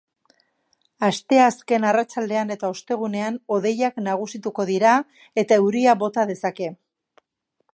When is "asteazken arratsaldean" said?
1.07-2.53